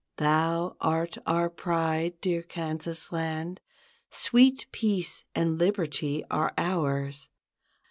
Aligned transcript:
Thou 0.17 0.75
art 0.81 1.19
our 1.27 1.47
pride, 1.47 2.19
dear 2.21 2.41
Kansas 2.41 3.11
Land, 3.11 3.61
Sweet 4.09 4.65
peace 4.71 5.25
and 5.35 5.59
liberty 5.59 6.23
are 6.31 6.53
ours. 6.57 7.29